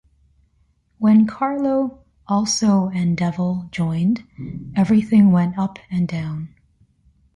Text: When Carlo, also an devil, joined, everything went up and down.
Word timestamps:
When 0.97 1.27
Carlo, 1.27 2.03
also 2.27 2.87
an 2.87 3.13
devil, 3.13 3.67
joined, 3.71 4.23
everything 4.75 5.31
went 5.31 5.59
up 5.59 5.77
and 5.91 6.07
down. 6.07 6.55